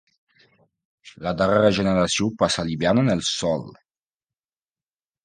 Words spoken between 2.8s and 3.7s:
en el sòl.